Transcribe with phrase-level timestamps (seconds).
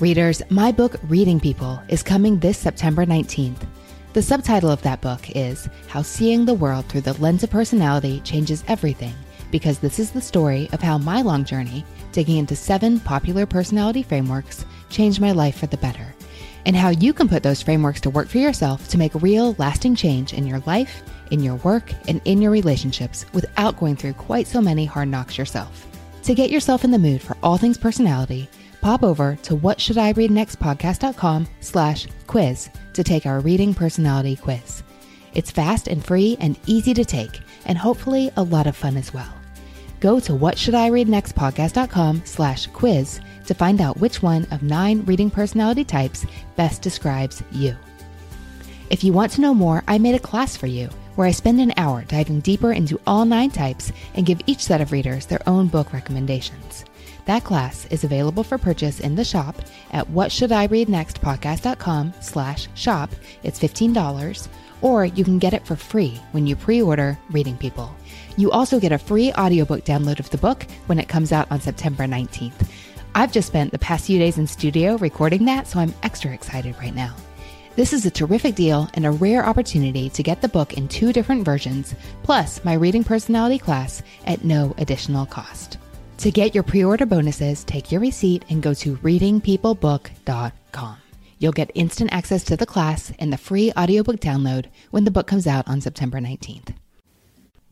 [0.00, 3.66] Readers, my book, Reading People, is coming this September 19th.
[4.12, 8.20] The subtitle of that book is How Seeing the World Through the Lens of Personality
[8.20, 9.12] Changes Everything,
[9.50, 14.04] because this is the story of how my long journey, digging into seven popular personality
[14.04, 16.14] frameworks, changed my life for the better,
[16.64, 19.96] and how you can put those frameworks to work for yourself to make real, lasting
[19.96, 21.02] change in your life,
[21.32, 25.36] in your work, and in your relationships without going through quite so many hard knocks
[25.36, 25.88] yourself.
[26.22, 28.48] To get yourself in the mood for all things personality,
[28.80, 34.82] pop over to whatshouldireadnextpodcast.com slash quiz to take our reading personality quiz.
[35.34, 39.12] It's fast and free and easy to take, and hopefully a lot of fun as
[39.12, 39.32] well.
[40.00, 46.26] Go to whatshouldireadnextpodcast.com slash quiz to find out which one of nine reading personality types
[46.56, 47.76] best describes you.
[48.90, 50.88] If you want to know more, I made a class for you
[51.18, 54.80] where I spend an hour diving deeper into all nine types and give each set
[54.80, 56.84] of readers their own book recommendations.
[57.24, 59.56] That class is available for purchase in the shop
[59.90, 63.10] at whatshouldireadnextpodcast.com slash shop.
[63.42, 64.46] It's $15,
[64.80, 67.92] or you can get it for free when you pre-order Reading People.
[68.36, 71.60] You also get a free audiobook download of the book when it comes out on
[71.60, 72.70] September 19th.
[73.16, 76.76] I've just spent the past few days in studio recording that, so I'm extra excited
[76.78, 77.16] right now.
[77.78, 81.12] This is a terrific deal and a rare opportunity to get the book in two
[81.12, 85.78] different versions, plus my reading personality class at no additional cost.
[86.16, 90.96] To get your pre order bonuses, take your receipt and go to readingpeoplebook.com.
[91.38, 95.28] You'll get instant access to the class and the free audiobook download when the book
[95.28, 96.74] comes out on September 19th.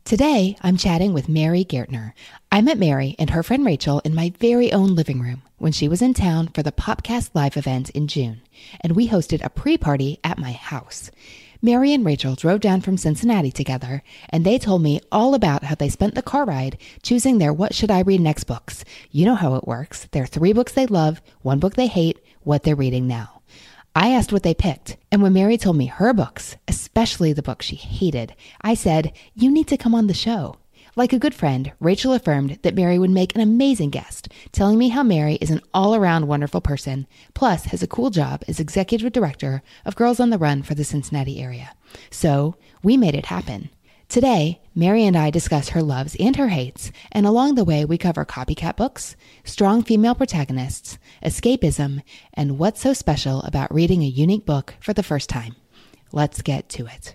[0.05, 2.13] Today, I'm chatting with Mary Gaertner.
[2.49, 5.87] I met Mary and her friend Rachel in my very own living room when she
[5.87, 8.41] was in town for the Popcast Live event in June,
[8.81, 11.09] and we hosted a pre party at my house.
[11.61, 15.73] Mary and Rachel drove down from Cincinnati together, and they told me all about how
[15.73, 18.85] they spent the car ride choosing their What Should I Read Next books.
[19.09, 20.07] You know how it works.
[20.11, 23.41] There are three books they love, one book they hate, what they're reading now.
[23.95, 27.63] I asked what they picked, and when Mary told me her books, especially the book
[27.63, 30.57] she hated, I said, You need to come on the show.
[30.97, 34.89] Like a good friend, Rachel affirmed that Mary would make an amazing guest, telling me
[34.89, 39.11] how Mary is an all around wonderful person, plus has a cool job as executive
[39.11, 41.75] director of Girls on the Run for the Cincinnati area.
[42.09, 43.69] So we made it happen.
[44.09, 47.99] Today, Mary and I discuss her loves and her hates, and along the way, we
[47.99, 52.01] cover copycat books, strong female protagonists, escapism,
[52.33, 55.57] and what's so special about reading a unique book for the first time.
[56.11, 57.13] Let's get to it.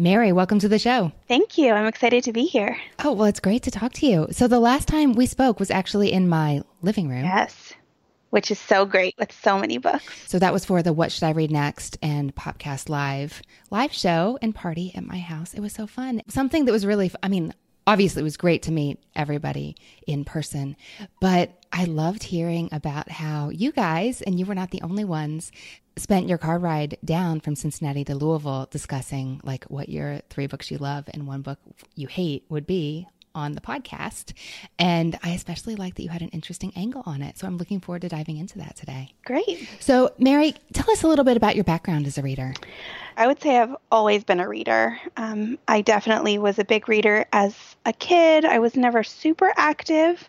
[0.00, 1.10] Mary, welcome to the show.
[1.26, 1.72] Thank you.
[1.72, 2.78] I'm excited to be here.
[3.00, 4.28] Oh, well, it's great to talk to you.
[4.30, 7.24] So, the last time we spoke was actually in my living room.
[7.24, 7.74] Yes,
[8.30, 10.04] which is so great with so many books.
[10.28, 13.42] So, that was for the What Should I Read Next and Popcast Live
[13.72, 15.52] live show and party at my house.
[15.52, 16.22] It was so fun.
[16.28, 17.52] Something that was really, I mean,
[17.88, 19.74] obviously it was great to meet everybody
[20.06, 20.76] in person,
[21.20, 25.50] but I loved hearing about how you guys, and you were not the only ones,
[25.98, 30.70] spent your car ride down from Cincinnati to Louisville discussing like what your three books
[30.70, 31.58] you love and one book
[31.94, 34.32] you hate would be on the podcast.
[34.78, 37.38] And I especially like that you had an interesting angle on it.
[37.38, 39.14] So I'm looking forward to diving into that today.
[39.24, 39.68] Great.
[39.80, 42.52] So, Mary, tell us a little bit about your background as a reader.
[43.16, 44.98] I would say I've always been a reader.
[45.16, 48.44] Um, I definitely was a big reader as a kid.
[48.44, 50.28] I was never super active.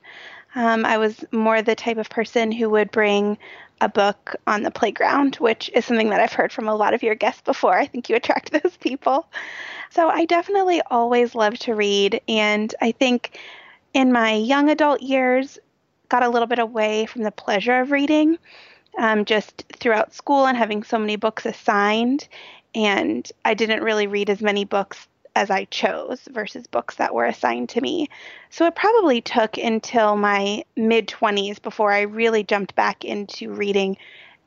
[0.56, 3.38] Um, I was more the type of person who would bring
[3.82, 7.04] a book on the playground, which is something that I've heard from a lot of
[7.04, 7.78] your guests before.
[7.78, 9.28] I think you attract those people.
[9.92, 12.22] So I definitely always love to read.
[12.28, 13.40] And I think
[13.94, 15.58] in my young adult years,
[16.10, 18.38] got a little bit away from the pleasure of reading
[18.98, 22.28] um, just throughout school and having so many books assigned.
[22.76, 27.26] And I didn't really read as many books as I chose versus books that were
[27.26, 28.10] assigned to me.
[28.50, 33.98] So it probably took until my mid 20s before I really jumped back into reading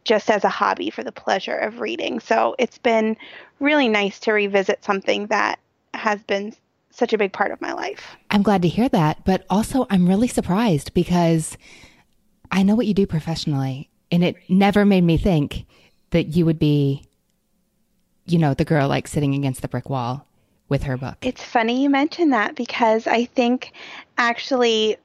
[0.05, 2.21] just as a hobby for the pleasure of reading.
[2.21, 3.17] So it's been
[3.61, 5.59] really nice to revisit something that
[5.95, 6.55] has been
[6.91, 8.17] such a big part of my life.
[8.31, 11.57] I'm glad to hear that, but also I'm really surprised because
[12.51, 15.65] I know what you do professionally, and it never made me think
[16.11, 17.05] that you would be,
[18.27, 20.27] you know, the girl like sitting against the brick wall
[20.73, 21.19] with her book.
[21.21, 23.73] It's funny you mention that because I think
[24.17, 24.97] actually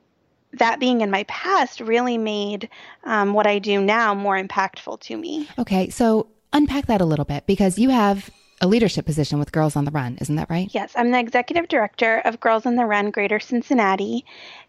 [0.53, 2.69] that being in my past really made
[3.03, 5.47] um, what I do now more impactful to me.
[5.59, 8.29] Okay, so unpack that a little bit because you have
[8.61, 10.69] a leadership position with Girls on the Run, isn't that right?
[10.71, 14.25] Yes, I'm the executive director of Girls on the Run Greater Cincinnati.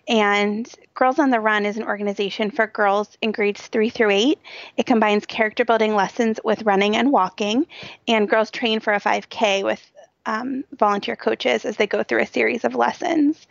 [0.09, 4.41] And Girls on the Run is an organization for girls in grades three through eight.
[4.77, 7.67] It combines character building lessons with running and walking,
[8.09, 9.81] and girls train for a 5K with
[10.29, 13.47] um, volunteer coaches as they go through a series of lessons.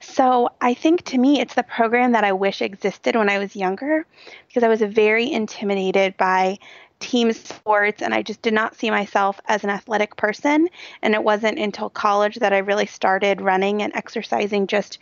[0.00, 3.54] So I think to me, it's the program that I wish existed when I was
[3.54, 4.06] younger
[4.48, 6.58] because I was very intimidated by
[7.00, 10.68] team sports and I just did not see myself as an athletic person.
[11.02, 14.98] And it wasn't until college that I really started running and exercising just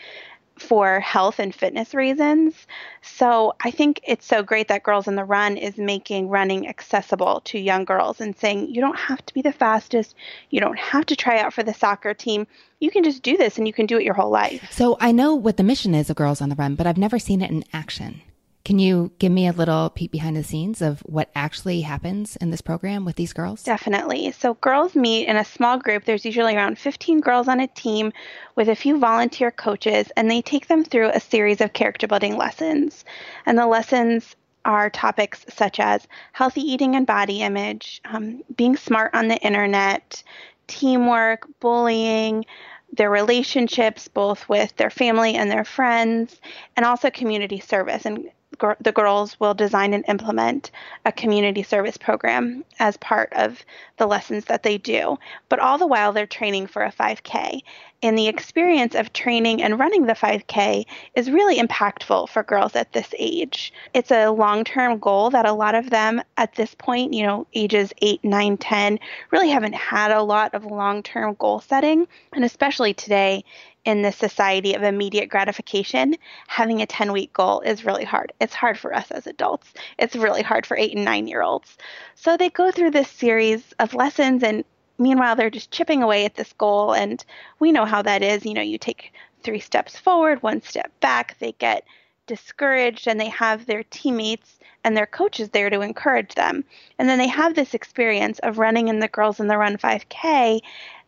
[0.61, 2.67] for health and fitness reasons.
[3.03, 7.41] So I think it's so great that Girls on the Run is making running accessible
[7.47, 10.15] to young girls and saying you don't have to be the fastest,
[10.51, 12.47] you don't have to try out for the soccer team.
[12.79, 14.71] You can just do this and you can do it your whole life.
[14.71, 17.19] So I know what the mission is of Girls on the Run, but I've never
[17.19, 18.23] seen it in action.
[18.71, 22.53] Can you give me a little peek behind the scenes of what actually happens in
[22.53, 23.65] this program with these girls?
[23.65, 24.31] Definitely.
[24.31, 26.05] So, girls meet in a small group.
[26.05, 28.13] There's usually around 15 girls on a team
[28.55, 32.37] with a few volunteer coaches, and they take them through a series of character building
[32.37, 33.05] lessons.
[33.45, 39.13] And the lessons are topics such as healthy eating and body image, um, being smart
[39.17, 40.23] on the internet,
[40.69, 42.47] teamwork, bullying,
[42.93, 46.41] their relationships, both with their family and their friends,
[46.77, 48.07] and also community service.
[48.07, 48.31] And
[48.81, 50.71] the girls will design and implement
[51.05, 53.65] a community service program as part of
[53.97, 55.19] the lessons that they do.
[55.49, 57.63] But all the while, they're training for a 5K.
[58.03, 62.93] And the experience of training and running the 5K is really impactful for girls at
[62.93, 63.73] this age.
[63.93, 67.47] It's a long term goal that a lot of them at this point, you know,
[67.53, 68.99] ages 8, 9, 10,
[69.31, 72.09] really haven't had a lot of long term goal setting.
[72.33, 73.45] And especially today,
[73.85, 76.17] in the society of immediate gratification,
[76.49, 78.33] having a 10 week goal is really hard.
[78.41, 79.73] It's hard for us as adults.
[79.99, 81.77] It's really hard for eight and nine year olds.
[82.15, 84.65] So they go through this series of lessons, and
[85.01, 86.95] meanwhile, they're just chipping away at this goal.
[86.95, 87.25] And
[87.59, 88.47] we know how that is.
[88.47, 89.13] You know, you take
[89.43, 91.85] three steps forward, one step back, they get
[92.27, 96.65] discouraged, and they have their teammates and their coaches there to encourage them.
[96.99, 100.61] And then they have this experience of running in the Girls on the Run 5K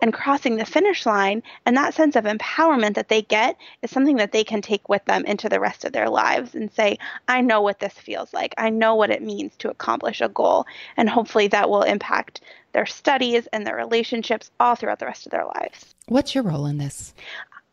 [0.03, 1.43] and crossing the finish line.
[1.64, 5.05] And that sense of empowerment that they get is something that they can take with
[5.06, 6.99] them into the rest of their lives and say,
[7.29, 8.55] I know what this feels like.
[8.59, 10.67] I know what it means to accomplish a goal.
[10.97, 12.41] And hopefully that will impact
[12.73, 15.94] their studies and their relationships all throughout the rest of their lives.
[16.09, 17.14] What's your role in this?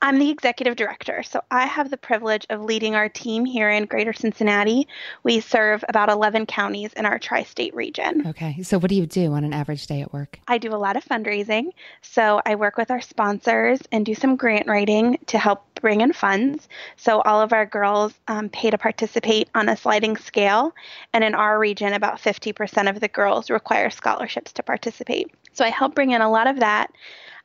[0.01, 3.86] I'm the executive director, so I have the privilege of leading our team here in
[3.86, 4.88] Greater Cincinnati.
[5.24, 8.25] We serve about 11 counties in our tri state region.
[8.28, 10.40] Okay, so what do you do on an average day at work?
[10.48, 11.72] I do a lot of fundraising.
[12.01, 16.13] So I work with our sponsors and do some grant writing to help bring in
[16.13, 16.69] funds.
[16.95, 20.74] So all of our girls um, pay to participate on a sliding scale.
[21.13, 25.31] And in our region, about 50% of the girls require scholarships to participate.
[25.54, 26.92] So I help bring in a lot of that.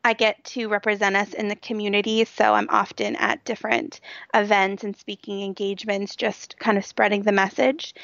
[0.05, 2.25] I get to represent us in the community.
[2.27, 4.01] So I'm often at different
[4.35, 7.95] events and speaking engagements, just kind of spreading the message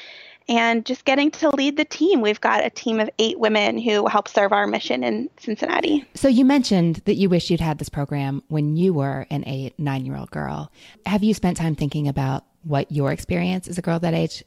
[0.49, 2.21] and just getting to lead the team.
[2.21, 6.03] We've got a team of eight women who help serve our mission in Cincinnati.
[6.15, 9.77] So you mentioned that you wish you'd had this program when you were an eight,
[9.77, 10.71] nine year old girl.
[11.05, 14.43] Have you spent time thinking about what your experience as a girl that age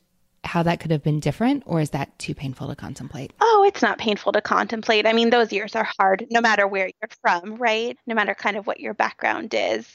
[0.47, 3.33] how that could have been different, or is that too painful to contemplate?
[3.41, 5.07] Oh, it's not painful to contemplate.
[5.07, 7.99] I mean, those years are hard no matter where you're from, right?
[8.07, 9.89] No matter kind of what your background is.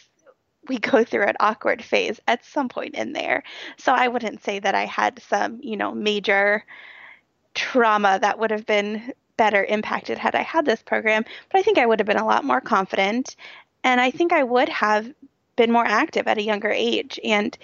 [0.67, 3.43] We go through an awkward phase at some point in there.
[3.77, 6.63] So I wouldn't say that I had some, you know, major
[7.53, 11.77] trauma that would have been better impacted had I had this program, but I think
[11.77, 13.35] I would have been a lot more confident.
[13.83, 15.09] And I think I would have
[15.55, 17.19] been more active at a younger age.
[17.23, 17.57] And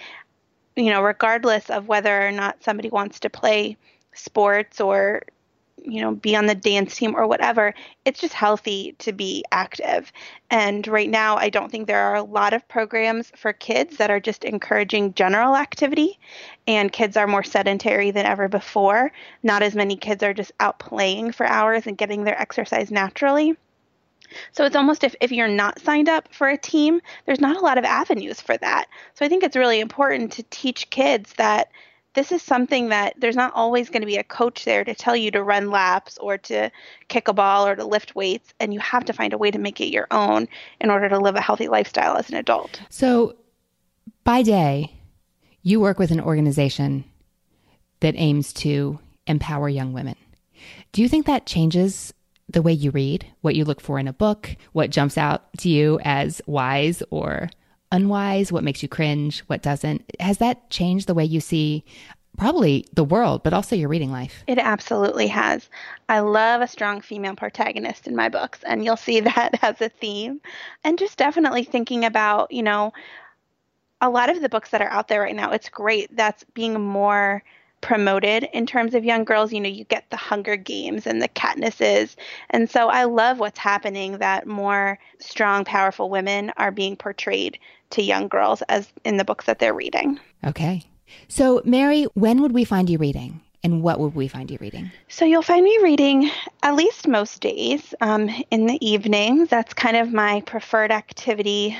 [0.76, 3.76] you know, regardless of whether or not somebody wants to play
[4.12, 5.22] sports or
[5.82, 7.74] you know be on the dance team or whatever
[8.06, 10.10] it's just healthy to be active.
[10.50, 14.10] And right now i don't think there are a lot of programs for kids that
[14.10, 16.18] are just encouraging general activity
[16.66, 19.12] and kids are more sedentary than ever before.
[19.42, 23.56] Not as many kids are just out playing for hours and getting their exercise naturally
[24.52, 27.60] so it's almost if, if you're not signed up for a team, there's not a
[27.60, 28.86] lot of avenues for that.
[29.14, 31.68] So I think it's really important to teach kids that
[32.14, 35.14] this is something that there's not always going to be a coach there to tell
[35.14, 36.70] you to run laps or to
[37.08, 38.54] kick a ball or to lift weights.
[38.58, 40.48] And you have to find a way to make it your own
[40.80, 42.80] in order to live a healthy lifestyle as an adult.
[42.88, 43.36] So
[44.24, 44.94] by day,
[45.62, 47.04] you work with an organization
[48.00, 50.16] that aims to empower young women.
[50.92, 52.14] Do you think that changes
[52.48, 55.68] the way you read, what you look for in a book, what jumps out to
[55.68, 57.50] you as wise or
[57.92, 60.04] unwise, what makes you cringe, what doesn't.
[60.20, 61.84] Has that changed the way you see
[62.36, 64.44] probably the world, but also your reading life?
[64.46, 65.68] It absolutely has.
[66.08, 69.88] I love a strong female protagonist in my books, and you'll see that as a
[69.88, 70.40] theme.
[70.84, 72.92] And just definitely thinking about, you know,
[74.00, 76.78] a lot of the books that are out there right now, it's great that's being
[76.80, 77.42] more
[77.80, 79.52] promoted in terms of young girls.
[79.52, 82.16] You know, you get the Hunger Games and the Katnisses.
[82.50, 87.58] And so I love what's happening that more strong, powerful women are being portrayed
[87.90, 90.18] to young girls as in the books that they're reading.
[90.44, 90.82] Okay.
[91.28, 93.40] So, Mary, when would we find you reading?
[93.62, 94.90] And what would we find you reading?
[95.08, 96.30] So, you'll find me reading
[96.62, 99.48] at least most days um, in the evenings.
[99.48, 101.76] That's kind of my preferred activity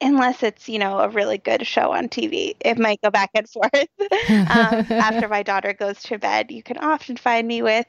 [0.00, 2.56] unless it's you know a really good show on TV.
[2.60, 3.72] It might go back and forth.
[3.72, 7.86] um, after my daughter goes to bed, you can often find me with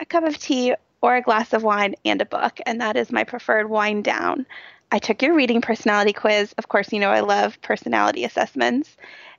[0.00, 3.12] a cup of tea or a glass of wine and a book, and that is
[3.12, 4.46] my preferred wind down.
[4.92, 6.52] I took your reading personality quiz.
[6.58, 8.96] Of course, you know I love personality assessments,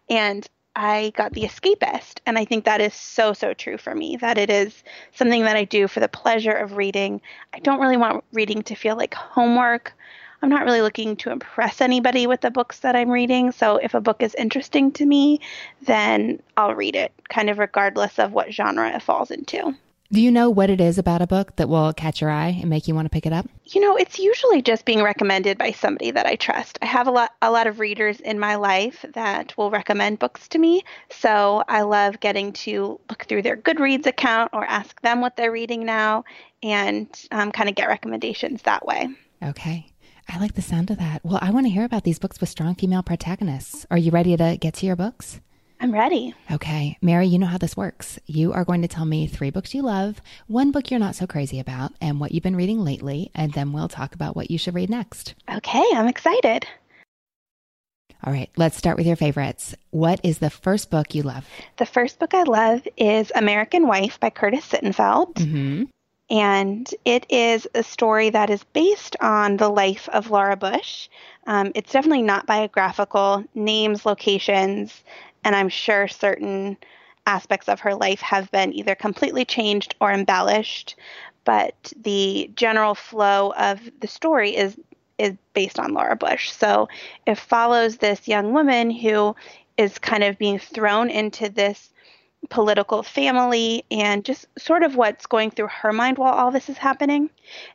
[0.10, 2.20] and I got the escapist.
[2.26, 5.58] And I think that is so, so true for me that it is something that
[5.58, 7.22] I do for the pleasure of reading.
[7.54, 9.94] I don't really want reading to feel like homework
[10.42, 13.52] I'm not really looking to impress anybody with the books that I'm reading.
[13.52, 15.40] So if a book is interesting to me,
[15.84, 19.76] then I'll read it, kind of regardless of what genre it falls into.
[20.12, 22.70] Do you know what it is about a book that will catch your eye and
[22.70, 23.48] make you want to pick it up?
[23.68, 26.78] You know, it's usually just being recommended by somebody that I trust.
[26.82, 30.50] I have a lot a lot of readers in my life that will recommend books
[30.50, 35.22] to me, so I love getting to look through their Goodreads account or ask them
[35.22, 36.26] what they're reading now
[36.62, 39.08] and um, kind of get recommendations that way.
[39.42, 39.91] Okay.
[40.32, 41.26] I like the sound of that.
[41.26, 43.86] Well, I want to hear about these books with strong female protagonists.
[43.92, 45.42] Are you ready to get to your books?
[45.82, 46.34] I'm ready.
[46.50, 46.98] Okay.
[47.02, 48.18] Mary, you know how this works.
[48.28, 51.28] You are going to tell me three books you love, one book you're not so
[51.28, 54.58] crazy about, and what you've been reading lately, and then we'll talk about what you
[54.58, 55.34] should read next.
[55.54, 56.66] Okay, I'm excited.
[58.24, 59.76] All right, let's start with your favorites.
[59.90, 61.46] What is the first book you love?
[61.76, 65.34] The first book I love is American Wife by Curtis Sittenfeld.
[65.34, 65.84] Mm-hmm
[66.32, 71.10] and it is a story that is based on the life of Laura Bush.
[71.46, 75.04] Um, it's definitely not biographical, names, locations,
[75.44, 76.78] and I'm sure certain
[77.28, 80.96] aspects of her life have been either completely changed or embellished.
[81.44, 84.78] But the general flow of the story is
[85.18, 86.50] is based on Laura Bush.
[86.52, 86.88] So
[87.28, 89.36] it follows this young woman who
[89.78, 91.91] is kind of being thrown into this
[92.50, 96.78] political family and just sort of what's going through her mind while all this is
[96.78, 97.30] happening.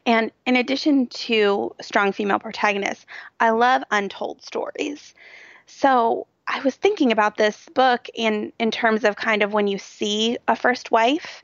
[0.04, 3.06] And in addition to strong female protagonists,
[3.40, 5.14] I love untold stories.
[5.66, 9.78] So I was thinking about this book in in terms of kind of when you
[9.78, 11.42] see a first wife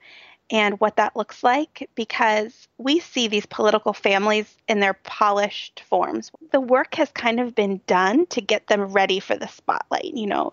[0.50, 6.30] and what that looks like because we see these political families in their polished forms.
[6.52, 10.26] The work has kind of been done to get them ready for the spotlight, you
[10.26, 10.52] know,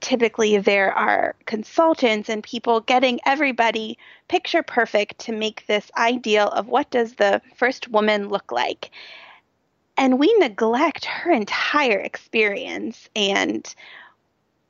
[0.00, 3.98] typically there are consultants and people getting everybody
[4.28, 8.90] picture perfect to make this ideal of what does the first woman look like.
[9.96, 13.74] And we neglect her entire experience and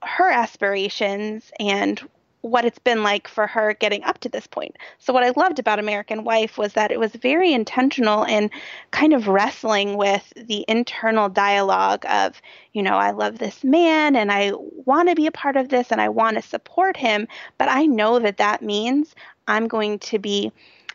[0.02, 2.00] her aspirations and
[2.42, 4.76] what it's been like for her getting up to this point.
[4.98, 8.50] So, what I loved about American Wife was that it was very intentional in
[8.90, 12.40] kind of wrestling with the internal dialogue of,
[12.72, 15.90] you know, I love this man and I want to be a part of this
[15.90, 17.26] and I want to support him,
[17.58, 19.14] but I know that that means
[19.48, 20.52] I'm going to be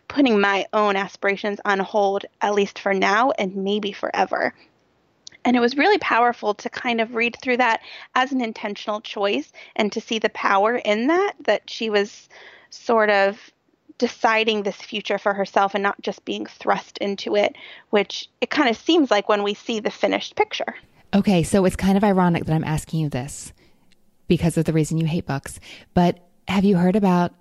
[0.07, 4.53] putting my own aspirations on hold, at least for now and maybe forever.
[5.43, 7.81] And it was really powerful to kind of read through that
[8.15, 12.29] as an intentional choice and to see the power in that, that she was
[12.69, 13.51] sort of
[13.98, 17.55] deciding this future for herself and not just being thrust into it,
[17.91, 20.75] which it kind of seems like when we see the finished picture.
[21.13, 23.53] Okay, so it's kind of ironic that I'm asking you this
[24.27, 25.60] because of the reason you hate books.
[25.93, 27.33] But have you heard about,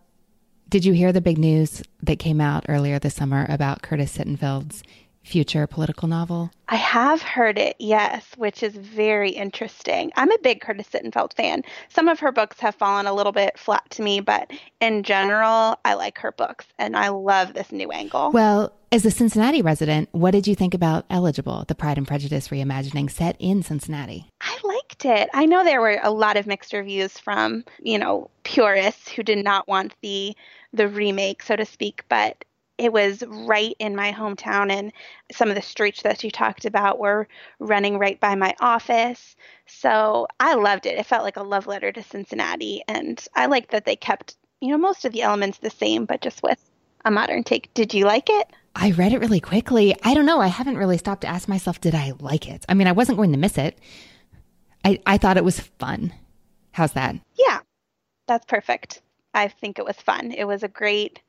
[0.69, 4.83] did you hear the big news that came out earlier this summer about Curtis Sittenfeld's
[5.23, 6.51] future political novel?
[6.69, 10.13] I have heard it, yes, which is very interesting.
[10.17, 11.63] I'm a big Curtis Sittenfeld fan.
[11.89, 14.51] Some of her books have fallen a little bit flat to me, but
[14.81, 18.31] in general, I like her books and I love this new angle.
[18.31, 22.49] Well, as a Cincinnati resident, what did you think about Eligible, the Pride and Prejudice
[22.49, 24.27] reimagining set in Cincinnati?
[24.41, 25.31] I liked it.
[25.33, 29.45] I know there were a lot of mixed reviews from, you know, purists who did
[29.45, 30.35] not want the
[30.73, 32.45] the remake, so to speak, but
[32.81, 34.93] it was right in my hometown and
[35.31, 40.27] some of the streets that you talked about were running right by my office so
[40.41, 43.85] i loved it it felt like a love letter to cincinnati and i liked that
[43.85, 46.59] they kept you know most of the elements the same but just with
[47.05, 49.97] a modern take did you like it I read it really quickly.
[50.05, 50.41] I don't know.
[50.41, 52.65] I haven't really stopped to ask myself, did I like it?
[52.69, 53.77] I mean, I wasn't going to miss it.
[54.85, 56.13] I, I thought it was fun.
[56.73, 57.17] How's that?
[57.35, 57.59] Yeah,
[58.27, 59.03] that's perfect.
[59.35, 60.33] I think it was fun.
[60.33, 61.21] It was a great,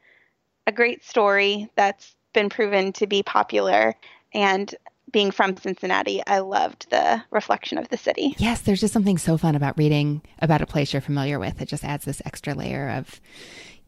[0.71, 3.93] a great story that's been proven to be popular.
[4.33, 4.73] And
[5.11, 8.33] being from Cincinnati, I loved the reflection of the city.
[8.37, 11.61] Yes, there's just something so fun about reading about a place you're familiar with.
[11.61, 13.19] It just adds this extra layer of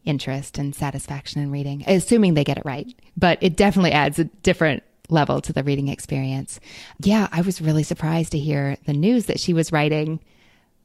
[0.04, 2.94] interest and satisfaction in reading, assuming they get it right.
[3.16, 6.60] But it definitely adds a different level to the reading experience.
[7.00, 10.20] Yeah, I was really surprised to hear the news that she was writing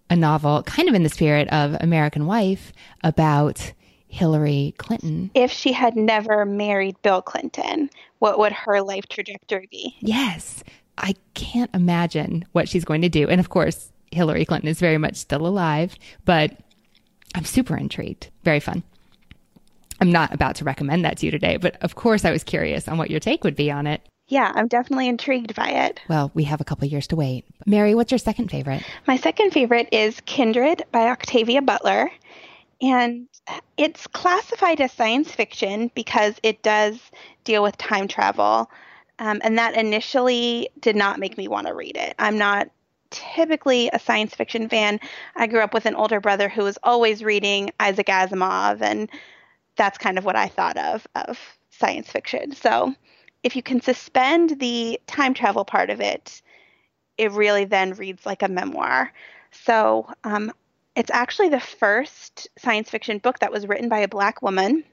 [0.09, 2.71] a novel kind of in the spirit of American Wife
[3.03, 3.73] about
[4.09, 5.31] Hillary Clinton.
[5.33, 9.95] If she had never married Bill Clinton, what would her life trajectory be?
[9.99, 10.63] Yes.
[10.97, 13.29] I can't imagine what she's going to do.
[13.29, 16.57] And of course, Hillary Clinton is very much still alive, but
[17.35, 18.29] I'm super intrigued.
[18.43, 18.83] Very fun.
[20.01, 22.87] I'm not about to recommend that to you today, but of course, I was curious
[22.87, 24.01] on what your take would be on it.
[24.27, 25.99] Yeah, I'm definitely intrigued by it.
[26.07, 27.45] Well, we have a couple years to wait.
[27.65, 28.83] Mary, what's your second favorite?
[29.07, 32.11] My second favorite is Kindred by Octavia Butler.
[32.81, 33.27] And
[33.77, 36.99] it's classified as science fiction because it does
[37.43, 38.69] deal with time travel.
[39.19, 42.15] Um, and that initially did not make me want to read it.
[42.19, 42.69] I'm not
[43.09, 44.99] typically a science fiction fan.
[45.35, 49.09] I grew up with an older brother who was always reading Isaac Asimov, and
[49.75, 51.39] that's kind of what I thought of of
[51.69, 52.53] science fiction.
[52.53, 52.93] So
[53.43, 56.41] if you can suspend the time travel part of it,
[57.17, 59.11] it really then reads like a memoir.
[59.51, 60.51] So um,
[60.95, 64.83] it's actually the first science fiction book that was written by a black woman.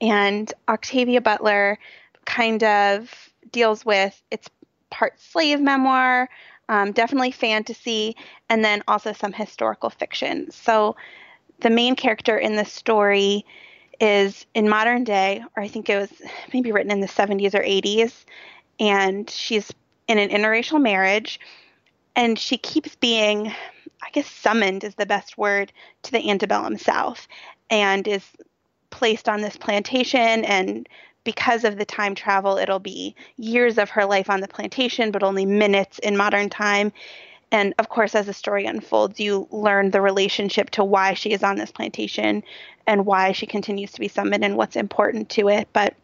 [0.00, 1.78] And Octavia Butler
[2.24, 3.10] kind of
[3.50, 4.48] deals with it's
[4.90, 6.28] part slave memoir,
[6.68, 8.16] um, definitely fantasy,
[8.48, 10.50] and then also some historical fiction.
[10.50, 10.96] So
[11.60, 13.44] the main character in the story
[14.00, 16.12] is in modern day, or I think it was
[16.52, 18.24] maybe written in the 70s or 80s,
[18.78, 19.72] and she's
[20.08, 21.40] in an interracial marriage,
[22.14, 23.52] and she keeps being,
[24.02, 25.72] I guess, summoned is the best word,
[26.02, 27.26] to the antebellum South,
[27.70, 28.24] and is
[28.90, 30.88] placed on this plantation and
[31.26, 35.24] because of the time travel, it'll be years of her life on the plantation, but
[35.24, 36.92] only minutes in modern time.
[37.50, 41.42] And of course, as the story unfolds, you learn the relationship to why she is
[41.42, 42.44] on this plantation
[42.86, 45.68] and why she continues to be summoned and what's important to it.
[45.72, 45.94] But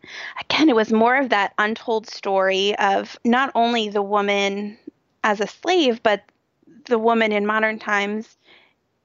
[0.40, 4.77] again, it was more of that untold story of not only the woman
[5.23, 6.23] as a slave, but
[6.85, 8.37] the woman in modern times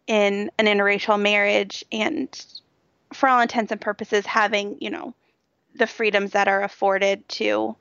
[0.07, 2.45] in an interracial marriage and
[3.13, 5.13] for all intents and purposes having, you know,
[5.75, 7.75] the freedoms that are afforded to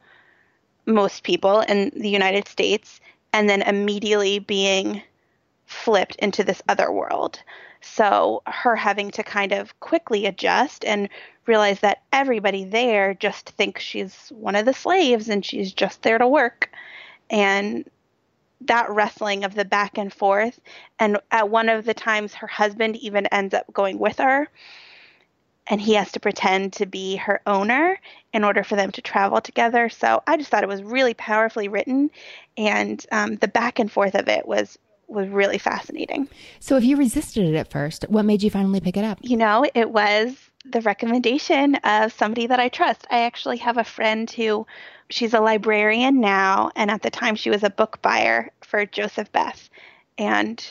[0.86, 3.00] most people in the United States
[3.32, 5.02] and then immediately being
[5.66, 7.42] flipped into this other world.
[7.80, 11.08] So her having to kind of quickly adjust and
[11.46, 16.18] realize that everybody there just thinks she's one of the slaves and she's just there
[16.18, 16.70] to work.
[17.30, 17.88] And
[18.62, 20.58] that wrestling of the back and forth.
[20.98, 24.48] And at one of the times, her husband even ends up going with her
[25.68, 27.98] and he has to pretend to be her owner
[28.32, 29.88] in order for them to travel together.
[29.88, 32.10] So I just thought it was really powerfully written,
[32.56, 36.28] and um, the back and forth of it was was really fascinating.
[36.58, 39.18] So if you resisted it at first, what made you finally pick it up?
[39.22, 43.06] You know, it was the recommendation of somebody that I trust.
[43.10, 44.66] I actually have a friend who
[45.10, 49.30] she's a librarian now, and at the time she was a book buyer for Joseph
[49.32, 49.68] Beth,
[50.18, 50.64] and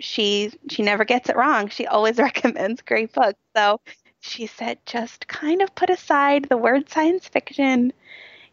[0.00, 1.68] she she never gets it wrong.
[1.68, 3.38] She always recommends great books.
[3.56, 3.80] So
[4.20, 7.92] she said, just kind of put aside the word science fiction.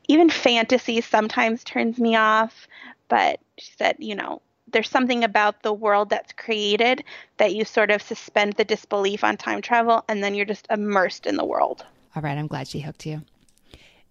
[0.08, 2.68] Even fantasy sometimes turns me off,
[3.08, 4.42] but she said, you know,
[4.76, 7.02] there's something about the world that's created
[7.38, 11.26] that you sort of suspend the disbelief on time travel and then you're just immersed
[11.26, 11.86] in the world.
[12.14, 13.22] All right, I'm glad she hooked you.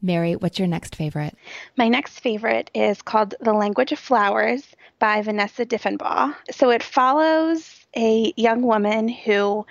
[0.00, 1.36] Mary, what's your next favorite?
[1.76, 4.66] My next favorite is called The Language of Flowers
[4.98, 6.34] by Vanessa Diffenbaugh.
[6.50, 9.66] So it follows a young woman who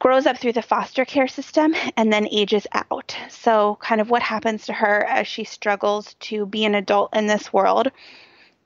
[0.00, 3.16] grows up through the foster care system and then ages out.
[3.30, 7.26] So, kind of what happens to her as she struggles to be an adult in
[7.26, 7.90] this world.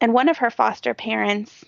[0.05, 1.65] And one of her foster parents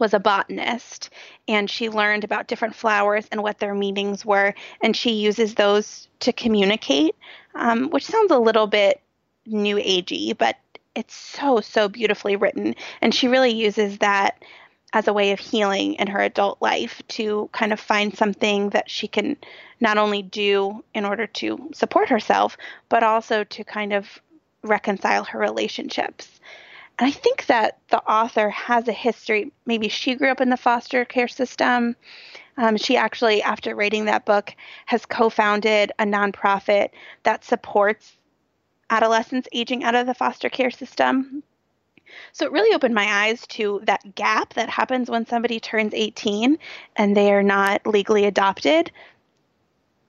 [0.00, 1.10] was a botanist
[1.46, 6.08] and she learned about different flowers and what their meanings were and she uses those
[6.18, 7.14] to communicate
[7.54, 9.00] um, which sounds a little bit
[9.46, 10.56] new agey but
[10.96, 14.42] it's so so beautifully written and she really uses that
[14.92, 18.90] as a way of healing in her adult life to kind of find something that
[18.90, 19.36] she can
[19.78, 22.56] not only do in order to support herself,
[22.88, 24.20] but also to kind of
[24.64, 26.40] reconcile her relationships.
[26.98, 29.52] And I think that the author has a history.
[29.66, 31.96] Maybe she grew up in the foster care system.
[32.56, 34.54] Um, she actually, after writing that book,
[34.86, 36.90] has co founded a nonprofit
[37.22, 38.16] that supports
[38.90, 41.42] adolescents aging out of the foster care system.
[42.32, 46.58] So it really opened my eyes to that gap that happens when somebody turns 18
[46.96, 48.90] and they are not legally adopted.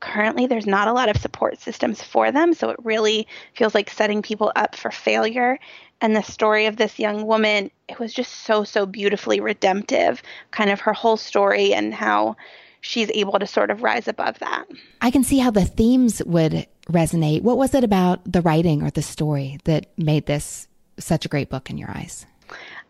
[0.02, 3.90] Currently, there's not a lot of support systems for them, so it really feels like
[3.90, 5.58] setting people up for failure.
[6.04, 10.70] And the story of this young woman, it was just so, so beautifully redemptive, kind
[10.70, 12.36] of her whole story and how
[12.82, 14.66] she's able to sort of rise above that.
[15.02, 17.42] I can see how the themes would resonate.
[17.42, 20.68] What was it about the writing or the story that made this
[21.00, 22.26] such a great book in your eyes?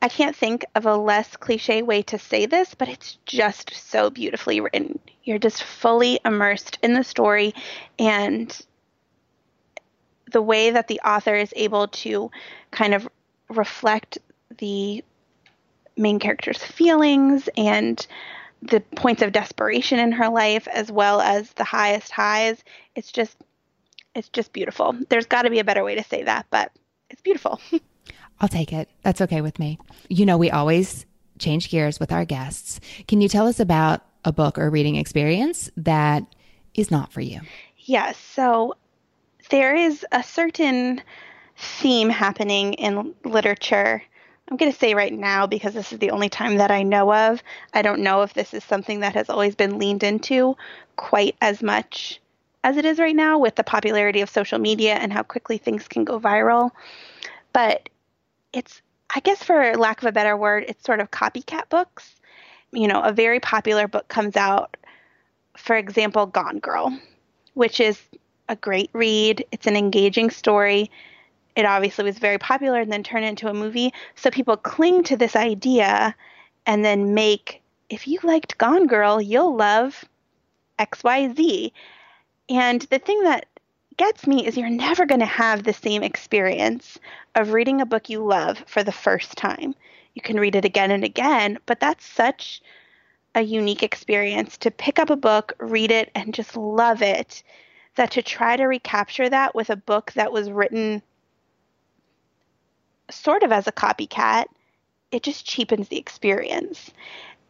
[0.02, 4.10] I can't think of a less cliche way to say this, but it's just so
[4.10, 4.97] beautifully written.
[5.23, 7.54] You're just fully immersed in the story
[7.99, 8.60] and
[10.31, 12.31] the way that the author is able to
[12.71, 13.07] kind of
[13.49, 14.17] reflect
[14.57, 15.03] the
[15.95, 18.07] main character's feelings and
[18.62, 22.63] the points of desperation in her life as well as the highest highs
[22.95, 23.38] it's just
[24.15, 26.71] it's just beautiful there's got to be a better way to say that but
[27.09, 27.59] it's beautiful
[28.39, 28.89] I'll take it.
[29.03, 29.79] That's okay with me.
[30.09, 31.05] You know, we always
[31.39, 32.79] change gears with our guests.
[33.07, 36.25] Can you tell us about a book or reading experience that
[36.73, 37.39] is not for you?
[37.77, 38.17] Yes.
[38.17, 38.75] So
[39.49, 41.01] there is a certain
[41.58, 44.01] theme happening in literature.
[44.49, 47.13] I'm going to say right now because this is the only time that I know
[47.13, 47.41] of.
[47.73, 50.58] I don't know if this is something that has always been leaned into
[50.95, 52.19] quite as much
[52.63, 55.88] as it is right now with the popularity of social media and how quickly things
[55.88, 56.71] can go viral.
[57.51, 57.89] But
[58.51, 58.82] it's
[59.15, 62.15] I guess for lack of a better word, it's sort of copycat books.
[62.71, 64.75] You know, a very popular book comes out,
[65.56, 66.97] for example, Gone Girl,
[67.53, 68.01] which is
[68.49, 69.45] a great read.
[69.51, 70.89] It's an engaging story.
[71.56, 73.93] It obviously was very popular and then turned into a movie.
[74.15, 76.15] So people cling to this idea
[76.65, 80.03] and then make, if you liked Gone Girl, you'll love
[80.79, 81.71] XYZ.
[82.49, 83.45] And the thing that
[83.97, 86.99] gets me is you're never going to have the same experience
[87.36, 89.75] of reading a book you love for the first time.
[90.15, 92.62] You can read it again and again, but that's such
[93.36, 97.43] a unique experience to pick up a book, read it, and just love it.
[97.95, 101.01] That to try to recapture that with a book that was written
[103.12, 104.45] sort of as a copycat,
[105.12, 106.91] it just cheapens the experience.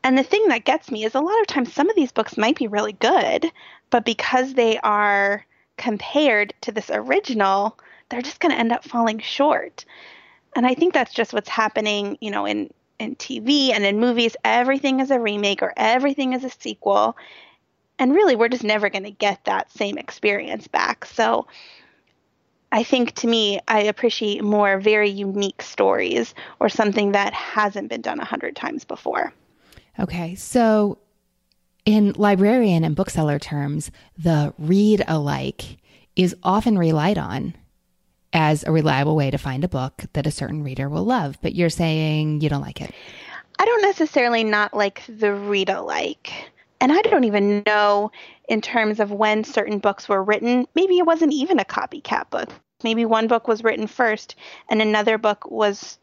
[0.04, 2.38] And the thing that gets me is a lot of times some of these books
[2.38, 3.50] might be really good,
[3.90, 5.46] but because they are
[5.78, 7.78] compared to this original,
[8.10, 9.86] they're just going to end up falling short.
[10.56, 14.36] And I think that's just what's happening, you know, in in TV and in movies.
[14.44, 17.18] Everything is a remake or everything is a sequel.
[18.00, 21.06] And really, we're just never going to get that same experience back.
[21.06, 21.48] So
[22.72, 28.02] I think to me, I appreciate more very unique stories or something that hasn't been
[28.02, 29.32] done a hundred times before.
[30.00, 30.34] Okay.
[30.34, 30.98] So
[31.86, 35.78] in librarian and bookseller terms, the read alike
[36.16, 37.54] is often relied on
[38.34, 41.38] as a reliable way to find a book that a certain reader will love.
[41.44, 42.92] But you're saying you don't like it.
[43.60, 46.52] I don't necessarily not like the read alike.
[46.84, 48.12] And I don't even know
[48.50, 50.68] in terms of when certain books were written.
[50.76, 52.50] Maybe it wasn't even a copycat book.
[52.84, 54.36] Maybe one book was written first
[54.70, 55.98] and another book was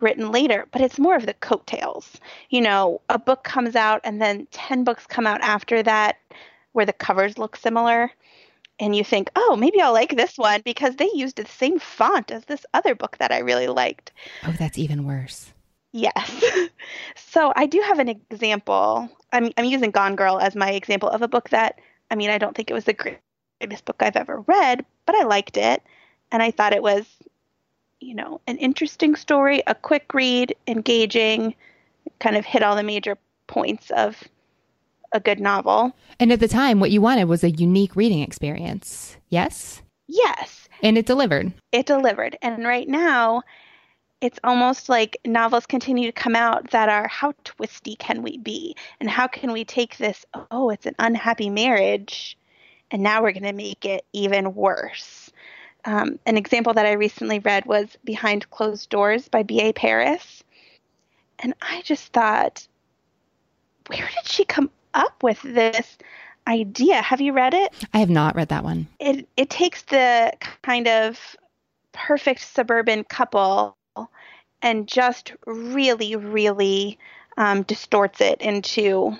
[0.00, 2.18] written later, but it's more of the coattails.
[2.50, 6.16] You know, a book comes out and then 10 books come out after that
[6.72, 8.10] where the covers look similar.
[8.80, 12.32] And you think, oh, maybe I'll like this one because they used the same font
[12.32, 14.10] as this other book that I really liked.
[14.44, 15.52] Oh, that's even worse.
[15.96, 16.44] Yes.
[17.16, 19.08] so I do have an example.
[19.32, 21.80] I'm, I'm using Gone Girl as my example of a book that,
[22.10, 25.24] I mean, I don't think it was the greatest book I've ever read, but I
[25.24, 25.82] liked it.
[26.30, 27.06] And I thought it was
[28.00, 31.54] you know, an interesting story, a quick read, engaging,
[32.18, 34.22] kind of hit all the major points of
[35.12, 35.92] a good novel.
[36.20, 39.16] And at the time, what you wanted was a unique reading experience.
[39.28, 39.82] Yes?
[40.08, 40.68] Yes.
[40.82, 41.52] And it delivered.
[41.72, 42.36] It delivered.
[42.42, 43.42] And right now,
[44.20, 48.74] it's almost like novels continue to come out that are how twisty can we be?
[49.00, 52.38] And how can we take this, oh, it's an unhappy marriage,
[52.90, 55.30] and now we're going to make it even worse?
[55.84, 59.72] Um, an example that I recently read was Behind Closed Doors by B.A.
[59.72, 60.42] Paris.
[61.38, 62.66] And I just thought,
[63.88, 65.98] where did she come up with this
[66.48, 67.02] idea?
[67.02, 67.72] Have you read it?
[67.92, 68.88] I have not read that one.
[68.98, 71.36] It it takes the kind of
[71.92, 73.75] perfect suburban couple
[74.62, 76.98] and just really, really
[77.36, 79.16] um, distorts it into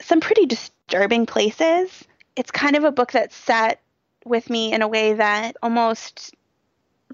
[0.00, 2.04] some pretty disturbing places.
[2.36, 3.80] It's kind of a book that sat
[4.24, 6.34] with me in a way that almost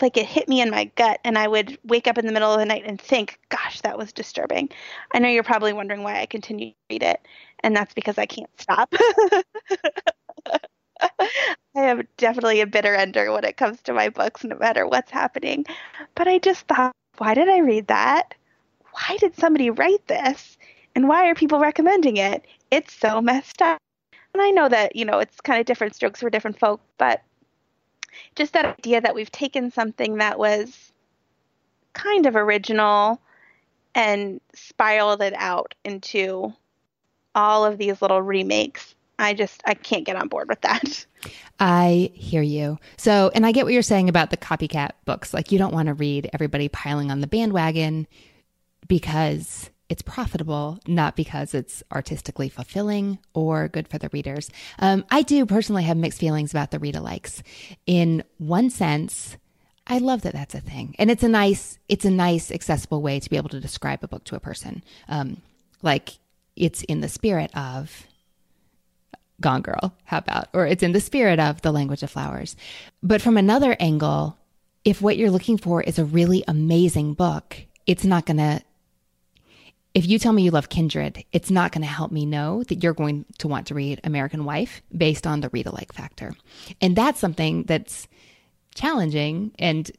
[0.00, 2.52] like it hit me in my gut and I would wake up in the middle
[2.52, 4.68] of the night and think, gosh, that was disturbing.
[5.12, 7.20] I know you're probably wondering why I continue to read it,
[7.60, 8.94] and that's because I can't stop.
[11.20, 15.10] I am definitely a bitter ender when it comes to my books, no matter what's
[15.10, 15.64] happening.
[16.14, 18.34] But I just thought, why did I read that?
[18.92, 20.58] Why did somebody write this?
[20.94, 22.46] And why are people recommending it?
[22.70, 23.78] It's so messed up.
[24.34, 27.22] And I know that, you know, it's kind of different strokes for different folk, but
[28.34, 30.92] just that idea that we've taken something that was
[31.92, 33.20] kind of original
[33.94, 36.52] and spiraled it out into
[37.34, 38.94] all of these little remakes.
[39.18, 41.06] I just I can't get on board with that.
[41.60, 42.78] I hear you.
[42.96, 45.34] So, and I get what you're saying about the copycat books.
[45.34, 48.06] Like you don't want to read everybody piling on the bandwagon
[48.86, 54.50] because it's profitable, not because it's artistically fulfilling or good for the readers.
[54.78, 57.42] Um, I do personally have mixed feelings about the read alikes.
[57.86, 59.36] In one sense,
[59.86, 63.18] I love that that's a thing, and it's a nice, it's a nice, accessible way
[63.18, 64.84] to be able to describe a book to a person.
[65.08, 65.40] Um,
[65.82, 66.18] like
[66.56, 68.06] it's in the spirit of
[69.40, 70.48] Gone Girl, how about?
[70.52, 72.56] Or it's in the spirit of The Language of Flowers.
[73.02, 74.36] But from another angle,
[74.84, 78.62] if what you're looking for is a really amazing book, it's not going to
[79.94, 82.82] if you tell me you love Kindred, it's not going to help me know that
[82.82, 86.34] you're going to want to read American Wife based on the read alike factor.
[86.80, 88.06] And that's something that's
[88.74, 89.90] challenging and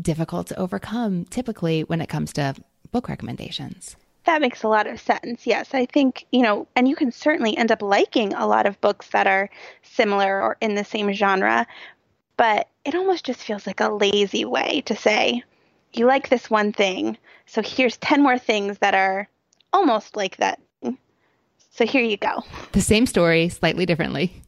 [0.00, 2.54] difficult to overcome typically when it comes to
[2.92, 3.96] book recommendations.
[4.24, 5.46] That makes a lot of sense.
[5.46, 8.80] Yes, I think, you know, and you can certainly end up liking a lot of
[8.80, 9.48] books that are
[9.82, 11.66] similar or in the same genre,
[12.36, 15.42] but it almost just feels like a lazy way to say,
[15.92, 19.28] you like this one thing, so here's 10 more things that are
[19.72, 20.60] almost like that.
[21.72, 22.42] So here you go.
[22.72, 24.42] The same story, slightly differently.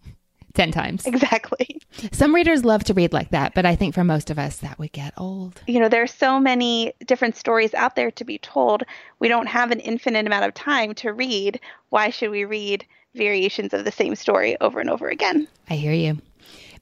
[0.55, 1.07] 10 times.
[1.07, 1.81] Exactly.
[2.13, 4.79] Some readers love to read like that, but I think for most of us that
[4.79, 5.61] would get old.
[5.67, 8.83] You know, there are so many different stories out there to be told.
[9.19, 11.61] We don't have an infinite amount of time to read.
[11.91, 12.85] Why should we read
[13.15, 15.47] variations of the same story over and over again?
[15.69, 16.19] I hear you.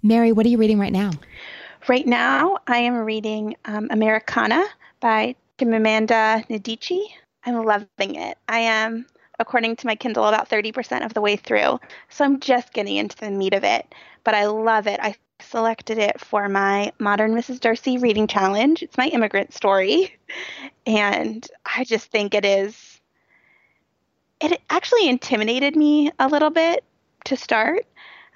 [0.02, 1.10] Mary, what are you reading right now?
[1.88, 4.64] Right now, I am reading um, Americanah
[5.00, 7.06] by Amanda Adichie.
[7.44, 8.38] I'm loving it.
[8.48, 9.06] I am
[9.40, 11.80] according to my Kindle, about 30% of the way through.
[12.10, 15.00] So I'm just getting into the meat of it, but I love it.
[15.02, 17.58] I selected it for my Modern Mrs.
[17.58, 18.82] Darcy reading challenge.
[18.82, 20.16] It's my immigrant story.
[20.86, 23.00] And I just think it is,
[24.40, 26.82] it actually intimidated me a little bit
[27.26, 27.86] to start.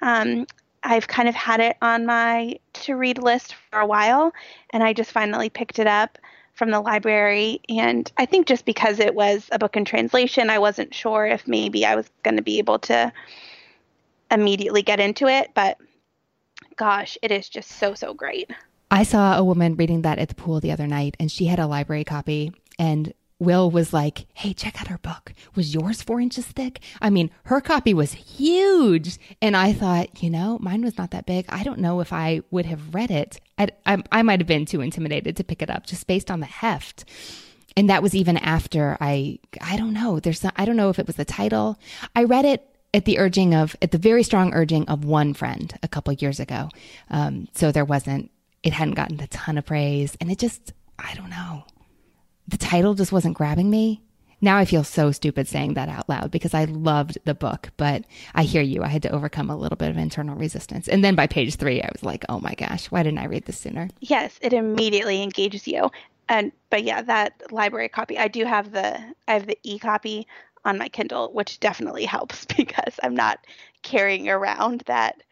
[0.01, 0.45] Um,
[0.83, 4.31] I've kind of had it on my to read list for a while,
[4.69, 6.17] and I just finally picked it up
[6.55, 7.61] from the library.
[7.69, 11.47] And I think just because it was a book in translation, I wasn't sure if
[11.47, 13.11] maybe I was going to be able to
[14.31, 15.51] immediately get into it.
[15.53, 15.77] But
[16.77, 18.49] gosh, it is just so, so great.
[18.89, 21.59] I saw a woman reading that at the pool the other night, and she had
[21.59, 22.53] a library copy.
[22.79, 25.33] And Will was like, Hey, check out her book.
[25.55, 26.79] Was yours four inches thick?
[27.01, 29.17] I mean, her copy was huge.
[29.41, 31.45] And I thought, you know, mine was not that big.
[31.49, 33.41] I don't know if I would have read it.
[33.57, 36.39] I, I, I might have been too intimidated to pick it up just based on
[36.39, 37.03] the heft.
[37.75, 40.21] And that was even after I, I don't know.
[40.21, 41.77] There's, I don't know if it was the title.
[42.15, 45.77] I read it at the urging of, at the very strong urging of one friend
[45.83, 46.69] a couple years ago.
[47.09, 48.31] Um, so there wasn't,
[48.63, 50.15] it hadn't gotten a ton of praise.
[50.21, 51.65] And it just, I don't know
[52.47, 54.01] the title just wasn't grabbing me.
[54.41, 58.05] Now I feel so stupid saying that out loud because I loved the book, but
[58.35, 58.83] I hear you.
[58.83, 60.87] I had to overcome a little bit of internal resistance.
[60.87, 63.45] And then by page three, I was like, oh my gosh, why didn't I read
[63.45, 63.89] this sooner?
[64.01, 65.89] Yes, it immediately engages you.
[66.27, 70.27] And, but yeah, that library copy, I do have the, I have the e copy
[70.65, 73.39] on my Kindle, which definitely helps because I'm not
[73.83, 75.23] carrying around that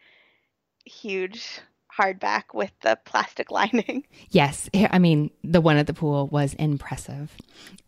[0.86, 1.60] huge
[1.96, 4.04] hardback with the plastic lining.
[4.30, 4.68] Yes.
[4.74, 7.32] I mean, the one at the pool was impressive.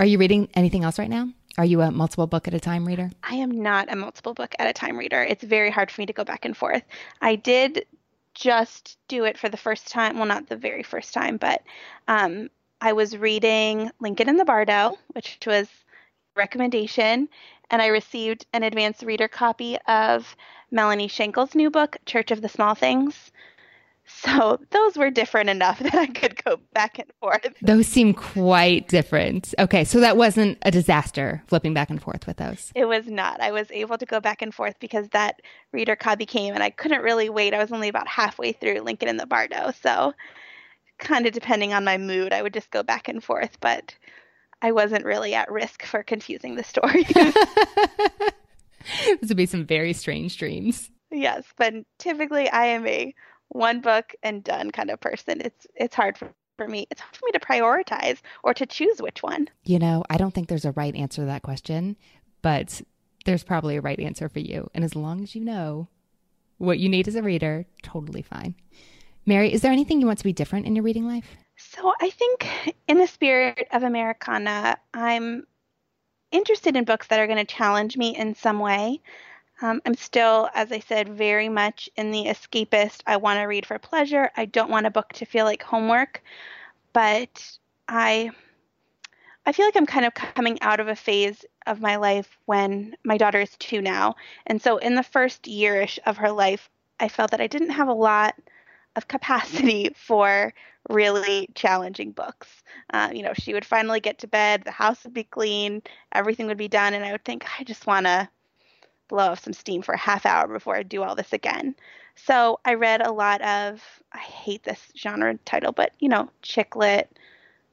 [0.00, 1.28] Are you reading anything else right now?
[1.58, 3.10] Are you a multiple book at a time reader?
[3.22, 5.22] I am not a multiple book at a time reader.
[5.22, 6.82] It's very hard for me to go back and forth.
[7.22, 7.86] I did
[8.34, 10.18] just do it for the first time.
[10.18, 11.62] Well, not the very first time, but
[12.08, 12.50] um,
[12.82, 15.66] I was reading Lincoln in the Bardo, which was
[16.36, 17.30] recommendation,
[17.70, 20.36] and I received an advanced reader copy of
[20.70, 23.32] Melanie Shankle's new book, Church of the Small Things.
[24.06, 27.54] So those were different enough that I could go back and forth.
[27.60, 29.54] Those seem quite different.
[29.58, 32.72] Okay, so that wasn't a disaster flipping back and forth with those.
[32.74, 33.40] It was not.
[33.40, 35.42] I was able to go back and forth because that
[35.72, 37.54] reader copy came and I couldn't really wait.
[37.54, 39.72] I was only about halfway through Lincoln in the Bardo.
[39.82, 40.14] So
[40.98, 43.94] kind of depending on my mood, I would just go back and forth, but
[44.62, 47.02] I wasn't really at risk for confusing the story.
[49.20, 50.90] this would be some very strange dreams.
[51.10, 53.14] Yes, but typically I am a
[53.48, 55.40] one book and done kind of person.
[55.40, 56.86] It's it's hard for, for me.
[56.90, 59.48] It's hard for me to prioritize or to choose which one.
[59.64, 61.96] You know, I don't think there's a right answer to that question,
[62.42, 62.82] but
[63.24, 64.70] there's probably a right answer for you.
[64.74, 65.88] And as long as you know
[66.58, 68.54] what you need as a reader, totally fine.
[69.26, 71.36] Mary, is there anything you want to be different in your reading life?
[71.56, 75.46] So I think, in the spirit of Americanah, I'm
[76.30, 79.00] interested in books that are going to challenge me in some way.
[79.62, 83.02] Um, I'm still, as I said, very much in the escapist.
[83.06, 84.30] I want to read for pleasure.
[84.36, 86.22] I don't want a book to feel like homework,
[86.92, 88.30] but I
[89.46, 92.96] I feel like I'm kind of coming out of a phase of my life when
[93.04, 94.16] my daughter is two now.
[94.46, 97.88] And so in the first yearish of her life, I felt that I didn't have
[97.88, 98.34] a lot
[98.96, 100.52] of capacity for
[100.90, 102.48] really challenging books.
[102.92, 106.46] Uh, you know, she would finally get to bed, the house would be clean, everything
[106.46, 108.28] would be done, and I would think, I just want to
[109.08, 111.74] blow off some steam for a half hour before I do all this again.
[112.16, 116.76] So I read a lot of, I hate this genre title, but, you know, chick
[116.76, 117.16] lit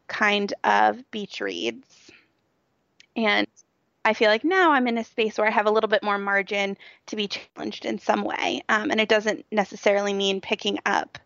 [0.07, 2.11] kind of beach reads.
[3.15, 3.47] And
[4.05, 6.17] I feel like now I'm in a space where I have a little bit more
[6.17, 8.63] margin to be challenged in some way.
[8.67, 11.17] Um, and it doesn't necessarily mean picking up,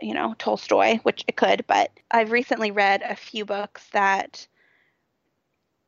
[0.00, 4.46] you know, Tolstoy, which it could, but I've recently read a few books that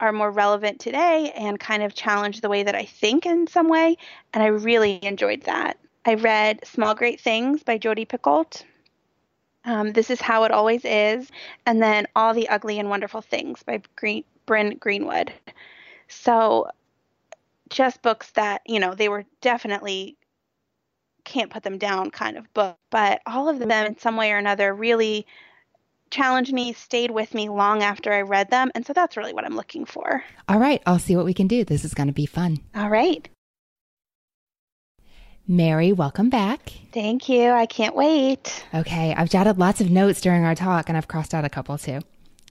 [0.01, 3.69] are more relevant today and kind of challenge the way that I think in some
[3.69, 3.97] way.
[4.33, 5.79] And I really enjoyed that.
[6.07, 8.65] I read Small Great Things by Jodi Picoult.
[9.67, 11.31] Um, this is How It Always Is.
[11.67, 15.33] And then All the Ugly and Wonderful Things by Green, Bryn Greenwood.
[16.09, 16.69] So
[17.69, 20.17] just books that, you know, they were definitely
[21.25, 24.39] can't put them down kind of book, but all of them in some way or
[24.39, 25.27] another really
[26.11, 28.71] challenged me, stayed with me long after I read them.
[28.75, 30.25] And so that's really what I'm looking for.
[30.49, 30.83] All right.
[30.87, 31.65] I'll see what we can do.
[31.65, 32.59] This is going to be fun.
[32.75, 33.29] All right.
[35.47, 36.73] Mary, welcome back.
[36.93, 37.51] Thank you.
[37.51, 38.65] I can't wait.
[38.73, 39.15] Okay.
[39.17, 42.01] I've jotted lots of notes during our talk and I've crossed out a couple too.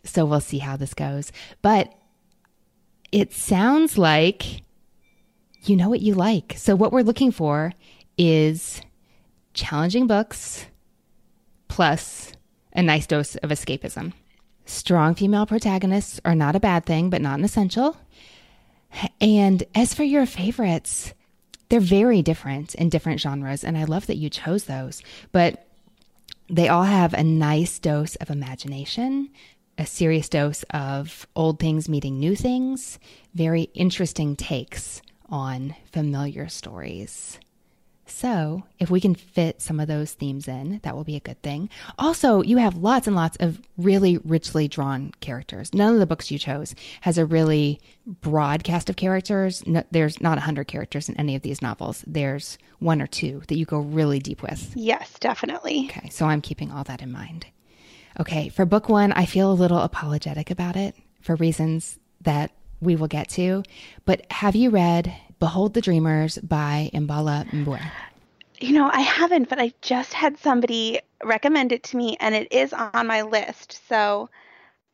[0.04, 1.32] So we'll see how this goes.
[1.62, 1.93] But
[3.12, 4.63] it sounds like
[5.63, 6.56] you know what you like.
[6.58, 7.74] So what we're looking for
[8.17, 8.82] is
[9.54, 10.65] challenging books
[11.67, 12.34] plus
[12.74, 14.14] a nice dose of escapism.
[14.66, 17.98] Strong female protagonists are not a bad thing, but not an essential.
[19.20, 21.14] And as for your favorites,
[21.70, 25.02] they're very different in different genres, and I love that you chose those.
[25.32, 25.66] But
[26.50, 29.30] they all have a nice dose of imagination,
[29.78, 33.00] a serious dose of old things meeting new things,
[33.34, 37.40] very interesting takes on familiar stories.
[38.10, 41.41] So, if we can fit some of those themes in, that will be a good
[41.41, 41.69] thing.
[41.98, 45.74] Also, you have lots and lots of really richly drawn characters.
[45.74, 49.65] None of the books you chose has a really broad cast of characters.
[49.67, 52.04] No, there's not 100 characters in any of these novels.
[52.08, 54.72] There's one or two that you go really deep with.
[54.76, 55.86] Yes, definitely.
[55.89, 57.45] Okay, so I'm keeping all that in mind.
[58.19, 62.95] Okay, for book one, I feel a little apologetic about it for reasons that we
[62.95, 63.63] will get to.
[64.06, 67.80] But have you read Behold the Dreamers by Imbolo Mbue?
[68.60, 72.52] You know, I haven't, but I just had somebody recommend it to me and it
[72.52, 73.80] is on my list.
[73.88, 74.30] So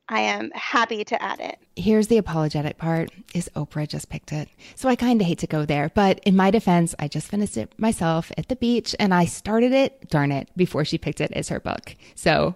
[0.07, 1.57] I am happy to add it.
[1.75, 4.49] Here's the apologetic part is Oprah just picked it.
[4.75, 7.57] So I kind of hate to go there, but in my defense, I just finished
[7.57, 11.31] it myself at the beach and I started it, darn it, before she picked it
[11.31, 11.95] as her book.
[12.13, 12.53] So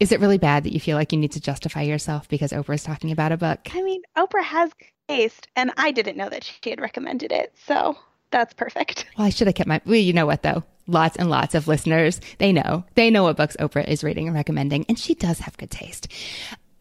[0.00, 2.74] is it really bad that you feel like you need to justify yourself because Oprah
[2.74, 3.60] is talking about a book?
[3.72, 4.72] I mean, Oprah has
[5.08, 7.96] taste, and I didn't know that she had recommended it, so
[8.30, 9.06] that's perfect.
[9.16, 9.80] Well, I should have kept my.
[9.84, 10.62] Well, you know what though?
[10.86, 12.84] Lots and lots of listeners, they know.
[12.94, 16.08] They know what books Oprah is reading and recommending, and she does have good taste.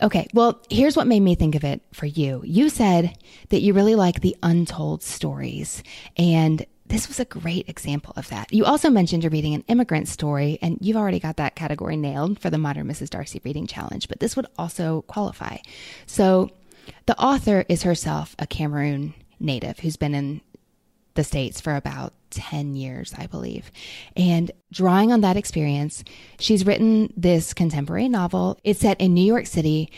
[0.01, 2.41] Okay, well, here's what made me think of it for you.
[2.45, 3.17] You said
[3.49, 5.81] that you really like the untold stories,
[6.15, 8.53] and this was a great example of that.
[8.53, 12.39] You also mentioned you're reading an immigrant story, and you've already got that category nailed
[12.39, 13.09] for the Modern Mrs.
[13.09, 15.57] Darcy Reading Challenge, but this would also qualify.
[16.05, 16.51] So,
[17.05, 20.41] the author is herself a Cameroon native who's been in
[21.15, 23.71] the States for about 10 years, I believe.
[24.15, 26.03] And drawing on that experience,
[26.39, 28.57] she's written this contemporary novel.
[28.63, 29.91] It's set in New York City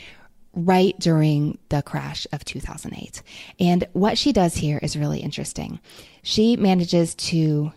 [0.53, 3.21] right during the crash of 2008.
[3.59, 5.79] And what she does here is really interesting.
[6.23, 7.71] She manages to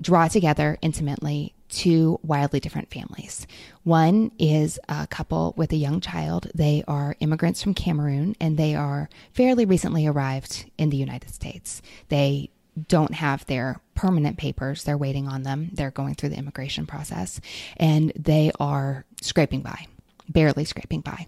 [0.00, 3.46] draw together intimately two wildly different families.
[3.84, 6.50] One is a couple with a young child.
[6.54, 11.80] They are immigrants from Cameroon and they are fairly recently arrived in the United States.
[12.08, 12.50] They
[12.88, 14.84] don't have their permanent papers.
[14.84, 15.70] They're waiting on them.
[15.72, 17.40] They're going through the immigration process
[17.76, 19.86] and they are scraping by
[20.28, 21.26] barely scraping by.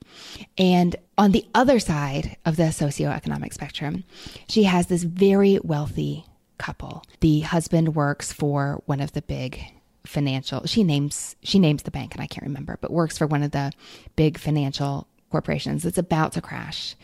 [0.56, 4.04] And on the other side of the socioeconomic spectrum,
[4.48, 6.24] she has this very wealthy
[6.58, 7.02] couple.
[7.20, 9.60] The husband works for one of the big
[10.04, 10.66] financial.
[10.66, 13.50] She names she names the bank, and I can't remember, but works for one of
[13.50, 13.72] the
[14.16, 16.94] big financial corporations that's about to crash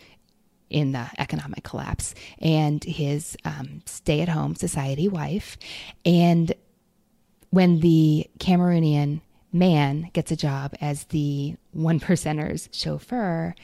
[0.69, 2.13] in the economic collapse.
[2.39, 5.57] And his um, stay-at-home society wife,
[6.05, 6.53] and
[7.49, 9.21] when the Cameroonian
[9.51, 13.55] man gets a job as the one percenter's chauffeur,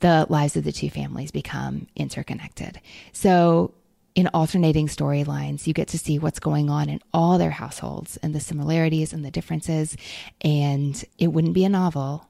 [0.00, 2.80] the lives of the two families become interconnected.
[3.12, 3.74] So,
[4.14, 8.34] in alternating storylines, you get to see what's going on in all their households and
[8.34, 9.96] the similarities and the differences.
[10.42, 12.28] And it wouldn't be a novel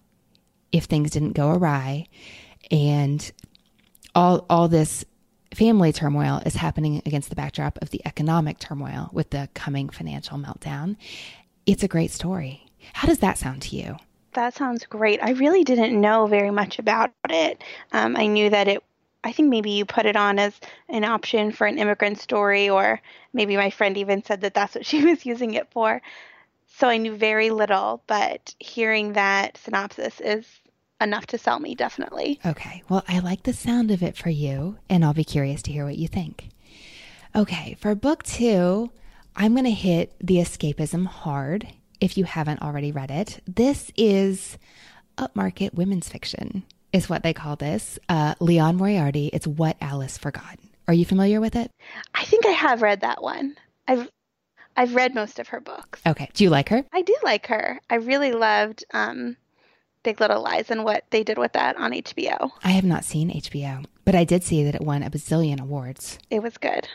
[0.70, 2.06] if things didn't go awry.
[2.70, 3.30] And
[4.14, 5.04] all, all this
[5.54, 10.38] family turmoil is happening against the backdrop of the economic turmoil with the coming financial
[10.38, 10.96] meltdown.
[11.66, 12.66] It's a great story.
[12.92, 13.96] How does that sound to you?
[14.34, 15.22] That sounds great.
[15.22, 17.62] I really didn't know very much about it.
[17.92, 18.82] Um, I knew that it,
[19.24, 20.58] I think maybe you put it on as
[20.88, 23.00] an option for an immigrant story, or
[23.32, 26.02] maybe my friend even said that that's what she was using it for.
[26.76, 30.46] So I knew very little, but hearing that synopsis is
[31.00, 32.40] enough to sell me, definitely.
[32.46, 32.82] Okay.
[32.88, 35.84] Well, I like the sound of it for you, and I'll be curious to hear
[35.84, 36.48] what you think.
[37.36, 37.76] Okay.
[37.78, 38.90] For book two,
[39.36, 41.68] I'm going to hit the escapism hard
[42.00, 43.40] if you haven't already read it.
[43.46, 44.58] This is
[45.18, 47.98] upmarket women's fiction, is what they call this.
[48.08, 50.58] Uh, Liane Moriarty, it's What Alice Forgot.
[50.88, 51.70] Are you familiar with it?
[52.14, 53.56] I think I have read that one.
[53.86, 54.10] I've
[54.76, 56.00] I've read most of her books.
[56.06, 56.30] Okay.
[56.32, 56.84] Do you like her?
[56.92, 57.78] I do like her.
[57.90, 59.36] I really loved um,
[60.02, 62.50] Big Little Lies and what they did with that on HBO.
[62.64, 66.18] I have not seen HBO, but I did see that it won a bazillion awards.
[66.30, 66.88] It was good.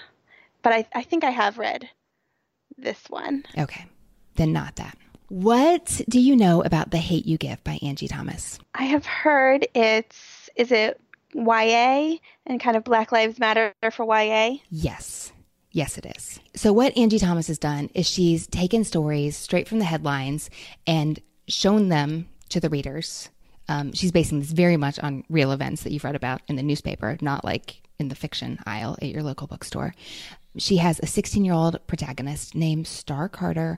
[0.64, 1.88] But I, I think I have read
[2.78, 3.46] this one.
[3.58, 3.86] Okay
[4.38, 4.98] then not that.
[5.30, 8.60] What do you know about The Hate You Give by Angie Thomas?
[8.74, 11.02] I have heard it's, is it
[11.34, 12.16] YA
[12.46, 14.58] and kind of Black Lives Matter for YA?
[14.70, 15.34] Yes.
[15.72, 16.40] Yes, it is.
[16.56, 20.50] So, what Angie Thomas has done is she's taken stories straight from the headlines
[20.88, 21.20] and
[21.50, 23.30] shown them to the readers.
[23.68, 26.64] Um, she's basing this very much on real events that you've read about in the
[26.64, 29.94] newspaper, not like in the fiction aisle at your local bookstore
[30.58, 33.78] she has a 16 year old protagonist named Starr Carter.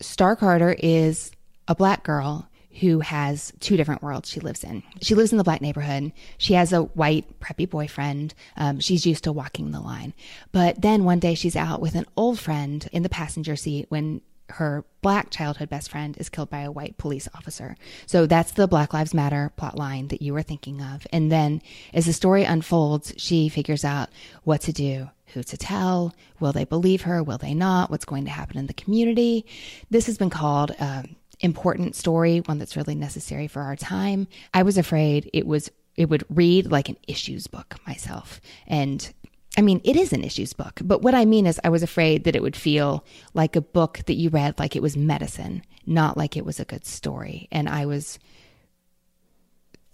[0.00, 1.30] Starr Carter is
[1.66, 2.48] a black girl
[2.80, 4.82] who has two different worlds she lives in.
[5.00, 6.12] She lives in the black neighborhood.
[6.36, 8.34] She has a white, preppy boyfriend.
[8.56, 10.14] Um, she's used to walking the line.
[10.52, 14.20] But then one day she's out with an old friend in the passenger seat when
[14.50, 17.76] her black childhood best friend is killed by a white police officer.
[18.06, 21.06] So that's the Black Lives Matter plot line that you were thinking of.
[21.12, 24.08] And then as the story unfolds, she figures out
[24.44, 28.24] what to do, who to tell, will they believe her, will they not, what's going
[28.24, 29.44] to happen in the community.
[29.90, 34.28] This has been called an important story, one that's really necessary for our time.
[34.54, 38.40] I was afraid it was it would read like an issues book myself.
[38.68, 39.12] And
[39.58, 42.22] I mean, it is an issues book, but what I mean is, I was afraid
[42.24, 43.04] that it would feel
[43.34, 46.64] like a book that you read like it was medicine, not like it was a
[46.64, 47.48] good story.
[47.50, 48.20] And I was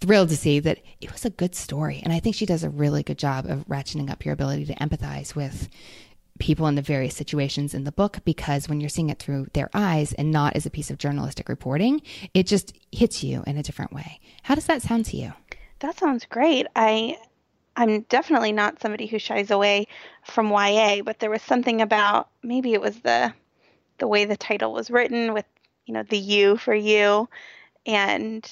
[0.01, 1.99] thrilled to see that it was a good story.
[2.03, 4.75] And I think she does a really good job of ratcheting up your ability to
[4.75, 5.67] empathize with
[6.37, 9.71] people in the various situations in the book because when you're seeing it through their
[9.73, 12.03] eyes and not as a piece of journalistic reporting,
[12.35, 14.19] it just hits you in a different way.
[14.43, 15.33] How does that sound to you?
[15.79, 16.67] That sounds great.
[16.75, 17.17] I
[17.77, 19.87] I'm definitely not somebody who shies away
[20.23, 23.33] from YA, but there was something about maybe it was the
[23.97, 25.45] the way the title was written with
[25.85, 27.29] you know the U for you,
[27.85, 28.49] and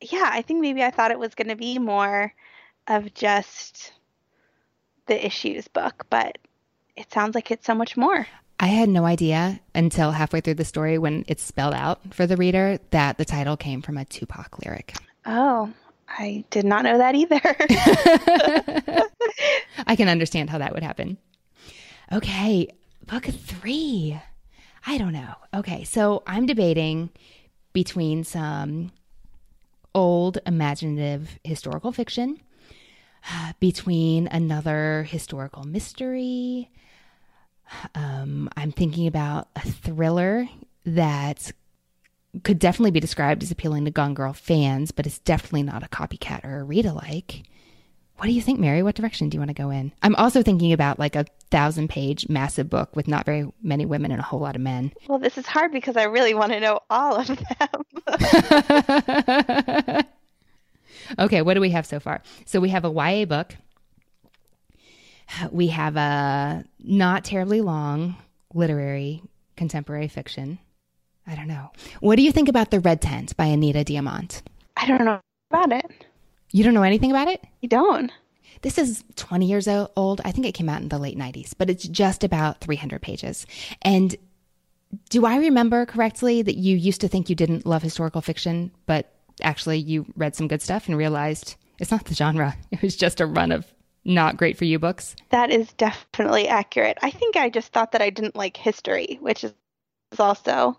[0.00, 2.32] yeah, I think maybe I thought it was going to be more
[2.88, 3.92] of just
[5.06, 6.38] the issues book, but
[6.96, 8.26] it sounds like it's so much more.
[8.58, 12.36] I had no idea until halfway through the story when it's spelled out for the
[12.36, 14.94] reader that the title came from a Tupac lyric.
[15.24, 15.72] Oh,
[16.10, 17.40] I did not know that either.
[19.86, 21.18] I can understand how that would happen.
[22.12, 22.68] Okay,
[23.06, 24.20] book three.
[24.86, 25.34] I don't know.
[25.54, 27.10] Okay, so I'm debating
[27.72, 28.90] between some
[29.94, 32.40] old imaginative historical fiction,
[33.60, 36.70] between another historical mystery.
[37.94, 40.48] Um, I'm thinking about a thriller
[40.84, 41.52] that
[42.44, 45.88] could definitely be described as appealing to Gone Girl fans, but it's definitely not a
[45.88, 47.42] copycat or a read alike.
[48.20, 48.82] What do you think, Mary?
[48.82, 49.92] What direction do you want to go in?
[50.02, 54.10] I'm also thinking about like a thousand page massive book with not very many women
[54.12, 54.92] and a whole lot of men.
[55.08, 57.46] Well, this is hard because I really want to know all of them.
[61.18, 62.22] okay, what do we have so far?
[62.44, 63.56] So we have a YA book.
[65.50, 68.16] We have a not terribly long
[68.52, 69.22] literary
[69.56, 70.58] contemporary fiction.
[71.30, 71.70] I don't know.
[72.00, 74.42] What do you think about The Red Tent by Anita Diamant?
[74.76, 75.20] I don't know
[75.52, 76.06] about it.
[76.50, 77.44] You don't know anything about it?
[77.60, 78.10] You don't.
[78.62, 80.20] This is 20 years old.
[80.24, 83.46] I think it came out in the late 90s, but it's just about 300 pages.
[83.82, 84.16] And
[85.08, 89.14] do I remember correctly that you used to think you didn't love historical fiction, but
[89.40, 92.56] actually you read some good stuff and realized it's not the genre.
[92.72, 93.72] It was just a run of
[94.04, 95.14] not great for you books?
[95.28, 96.98] That is definitely accurate.
[97.02, 99.54] I think I just thought that I didn't like history, which is
[100.18, 100.76] also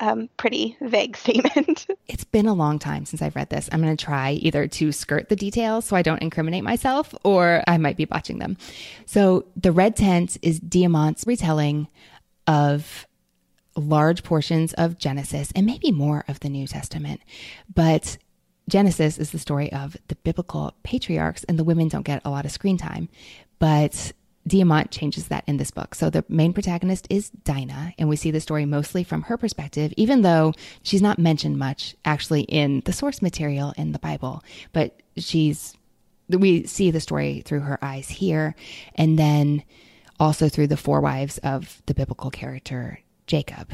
[0.00, 1.86] um, pretty vague statement.
[2.06, 3.68] it's been a long time since I've read this.
[3.72, 7.62] I'm going to try either to skirt the details so I don't incriminate myself, or
[7.66, 8.56] I might be botching them.
[9.06, 11.88] So, The Red Tent is Diamant's retelling
[12.46, 13.06] of
[13.76, 17.20] large portions of Genesis and maybe more of the New Testament.
[17.72, 18.18] But
[18.68, 22.44] Genesis is the story of the biblical patriarchs, and the women don't get a lot
[22.44, 23.08] of screen time.
[23.58, 24.12] But
[24.48, 25.94] Diamant changes that in this book.
[25.94, 29.92] So the main protagonist is Dinah, and we see the story mostly from her perspective,
[29.96, 34.42] even though she's not mentioned much actually in the source material in the Bible.
[34.72, 35.74] But she's,
[36.28, 38.54] we see the story through her eyes here,
[38.94, 39.62] and then
[40.18, 43.72] also through the four wives of the biblical character Jacob.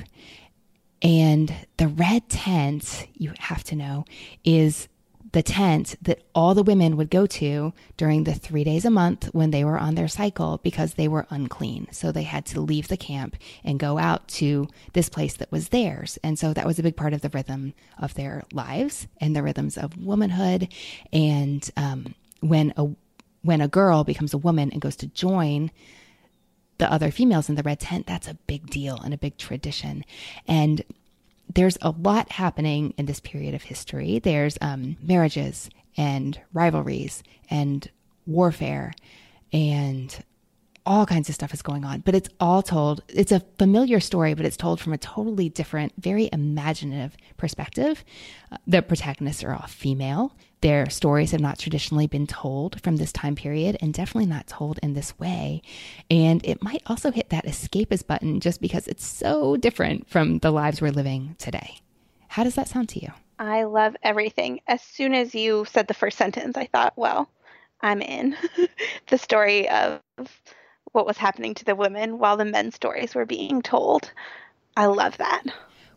[1.01, 4.05] And the red tent, you have to know,
[4.43, 4.89] is
[5.35, 9.25] the tent that all the women would go to during the three days a month
[9.35, 11.89] when they were on their cycle because they were unclean.
[11.91, 15.71] So they had to leave the camp and go out to this place that was
[15.71, 16.21] theirs.
[16.23, 19.43] And so that was a big part of the rhythm of their lives and the
[19.43, 20.73] rhythms of womanhood.
[21.13, 22.91] And um, when a
[23.43, 25.73] when a girl becomes a woman and goes to join
[26.79, 30.05] the other females in the red tent, that's a big deal and a big tradition.
[30.47, 30.85] And
[31.53, 34.19] there's a lot happening in this period of history.
[34.19, 37.89] There's um, marriages and rivalries and
[38.27, 38.93] warfare
[39.53, 40.25] and
[40.87, 43.03] all kinds of stuff is going on, but it's all told.
[43.09, 48.05] It's a familiar story, but it's told from a totally different, very imaginative perspective.
[48.53, 50.35] Uh, the protagonists are all female.
[50.65, 54.81] Their stories have not traditionally been told from this time period and definitely not told
[54.83, 55.61] in this way.
[56.11, 60.51] And it might also hit that escapist button just because it's so different from the
[60.51, 61.81] lives we're living today.
[62.29, 63.09] How does that sound to you?
[63.39, 64.63] I love everything.
[64.67, 67.29] As soon as you said the first sentence, I thought, well,
[67.83, 68.35] I'm in.
[69.09, 70.01] the story of
[70.93, 74.11] what was happening to the women while the men's stories were being told.
[74.79, 75.43] I love that.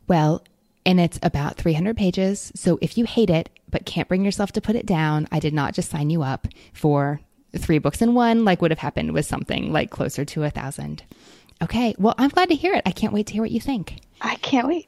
[0.09, 0.43] Well,
[0.87, 2.51] and it's about 300 pages.
[2.55, 5.53] So if you hate it but can't bring yourself to put it down, I did
[5.53, 7.19] not just sign you up for
[7.55, 11.03] three books in one, like would have happened with something like closer to a thousand.
[11.61, 12.83] Okay, well, I'm glad to hear it.
[12.85, 13.97] I can't wait to hear what you think.
[14.21, 14.87] I can't wait.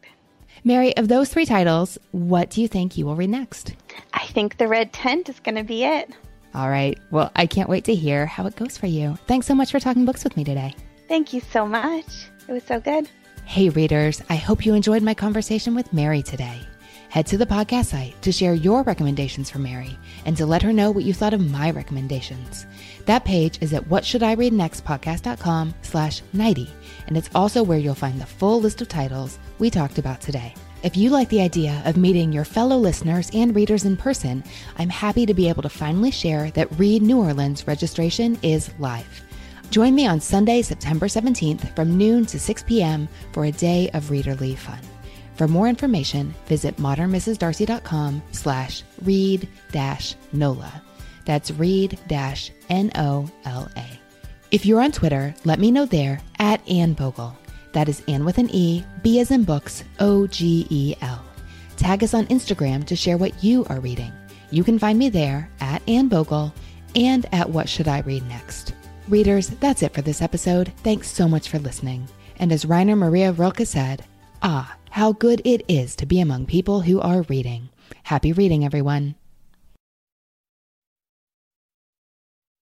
[0.64, 3.76] Mary, of those three titles, what do you think you will read next?
[4.14, 6.12] I think The Red Tent is going to be it.
[6.54, 6.98] All right.
[7.12, 9.18] Well, I can't wait to hear how it goes for you.
[9.28, 10.74] Thanks so much for talking books with me today.
[11.08, 12.06] Thank you so much.
[12.48, 13.10] It was so good.
[13.50, 14.22] Hey, readers.
[14.30, 16.62] I hope you enjoyed my conversation with Mary today.
[17.10, 20.72] Head to the podcast site to share your recommendations for Mary and to let her
[20.72, 22.68] know what you thought of my recommendations.
[23.08, 26.70] That page is at whatshouldireadnextpodcast.com slash 90,
[27.08, 30.54] and it's also where you'll find the full list of titles we talked about today.
[30.84, 34.44] If you like the idea of meeting your fellow listeners and readers in person,
[34.78, 39.24] I'm happy to be able to finally share that Read New Orleans registration is live.
[39.70, 43.08] Join me on Sunday, September 17th from noon to 6 p.m.
[43.34, 44.80] for a day of readerly fun.
[45.36, 50.82] For more information, visit modernmrsdarcy.com slash read dash NOLA.
[51.26, 53.86] That's read dash N-O-L-A.
[54.52, 57.38] If you're on Twitter, let me know there at Anne Bogel.
[57.74, 61.24] That is Anne with an E, B as in books, O G E L.
[61.78, 64.12] Tag us on Instagram to share what you are reading.
[64.50, 66.52] You can find me there at Anne Bogel
[66.96, 68.74] and at What Should I Read Next.
[69.10, 70.72] Readers, that's it for this episode.
[70.84, 72.08] Thanks so much for listening.
[72.38, 74.06] And as Rainer Maria Rilke said,
[74.44, 77.70] ah, how good it is to be among people who are reading.
[78.04, 79.16] Happy reading, everyone.